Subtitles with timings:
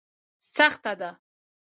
[0.55, 1.09] سخته ده.